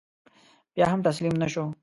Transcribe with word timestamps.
بیا 0.73 0.85
هم 0.91 0.99
تسلیم 1.07 1.35
نه 1.41 1.47
شو. 1.53 1.63